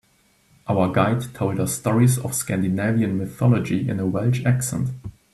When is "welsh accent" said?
4.07-4.89